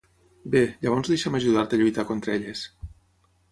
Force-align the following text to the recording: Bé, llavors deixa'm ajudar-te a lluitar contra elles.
Bé, 0.55 0.61
llavors 0.85 1.11
deixa'm 1.11 1.37
ajudar-te 1.41 1.79
a 1.79 1.83
lluitar 1.83 2.09
contra 2.15 2.37
elles. 2.39 2.67